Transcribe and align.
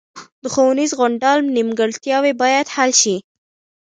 د 0.43 0.43
ښوونیز 0.53 0.91
غونډال 0.99 1.39
نیمګړتیاوې 1.55 2.33
باید 2.41 2.67
حل 2.75 2.91
شي 3.01 3.15